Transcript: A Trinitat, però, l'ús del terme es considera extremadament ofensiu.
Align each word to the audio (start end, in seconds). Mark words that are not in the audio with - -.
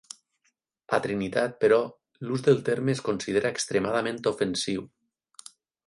A 0.97 0.99
Trinitat, 1.03 1.53
però, 1.65 1.77
l'ús 2.29 2.47
del 2.49 2.65
terme 2.71 2.97
es 2.97 3.05
considera 3.11 3.55
extremadament 3.57 4.23
ofensiu. 4.37 4.93